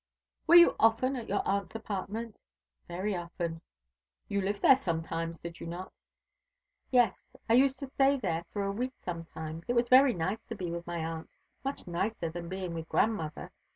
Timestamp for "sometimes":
4.75-5.39, 8.97-9.63